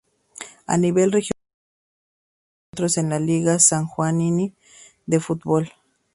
[0.65, 1.37] A nivel regional
[2.71, 4.51] disputa sus encuentros en la Liga Sanjuanina
[5.05, 5.71] de Fútbol.